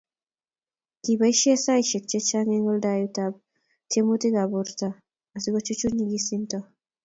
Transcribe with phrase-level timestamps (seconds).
[1.03, 3.33] kiboisie saisiek che chang Eng' oldab
[3.89, 4.87] tyemutikab borto
[5.35, 6.57] asiku chuchuch nyegisinto